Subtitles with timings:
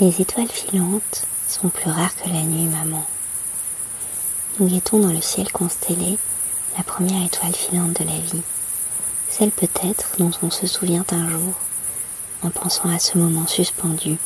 [0.00, 3.06] Les étoiles filantes sont plus rares que la nuit, maman.
[4.58, 6.16] Nous guettons dans le ciel constellé
[6.78, 8.40] la première étoile filante de la vie,
[9.28, 11.52] celle peut-être dont on se souvient un jour
[12.40, 14.16] en pensant à ce moment suspendu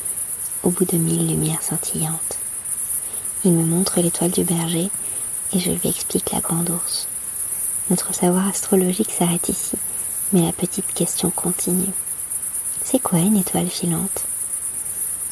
[0.62, 2.38] au bout de mille lumières scintillantes.
[3.44, 4.90] Il me montre l'étoile du berger
[5.52, 7.08] et je lui explique la grande ours.
[7.90, 9.76] Notre savoir astrologique s'arrête ici,
[10.32, 11.92] mais la petite question continue.
[12.84, 14.24] C'est quoi une étoile filante?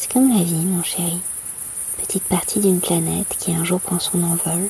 [0.03, 1.21] C'est comme la vie, mon chéri.
[1.97, 4.69] Petite partie d'une planète qui un jour prend son envol,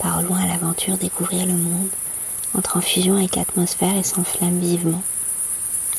[0.00, 1.88] part loin à l'aventure découvrir le monde,
[2.54, 5.00] entre en fusion avec l'atmosphère et s'enflamme vivement.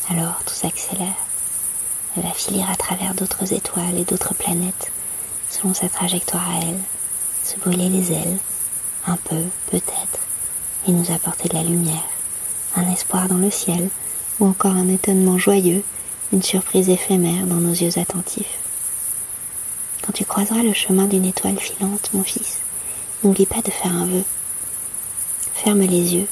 [0.10, 1.16] Alors tout s'accélère.
[2.18, 4.92] Elle va filer à travers d'autres étoiles et d'autres planètes,
[5.50, 6.82] selon sa trajectoire à elle,
[7.46, 8.40] se brûler les ailes,
[9.08, 9.42] un peu,
[9.72, 10.20] peut-être,
[10.86, 12.10] et nous apporter de la lumière,
[12.76, 13.90] un espoir dans le ciel,
[14.42, 15.82] ou encore un étonnement joyeux,
[16.32, 18.60] une surprise éphémère dans nos yeux attentifs.
[20.04, 22.60] Quand tu croiseras le chemin d'une étoile filante, mon fils,
[23.24, 24.24] n'oublie pas de faire un vœu.
[25.54, 26.28] Ferme les yeux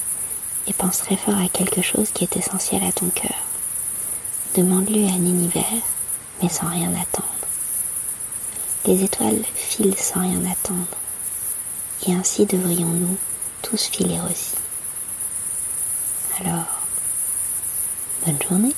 [0.67, 3.35] et pense très fort à quelque chose qui est essentiel à ton cœur.
[4.55, 5.83] Demande-lui un univers,
[6.41, 7.27] mais sans rien attendre.
[8.85, 10.87] Les étoiles filent sans rien attendre,
[12.07, 13.17] et ainsi devrions-nous
[13.61, 14.55] tous filer aussi.
[16.39, 16.65] Alors,
[18.25, 18.73] bonne journée.